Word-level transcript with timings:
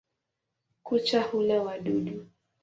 Kucha 0.83 1.21
hula 1.21 1.63
wadudu. 1.63 2.27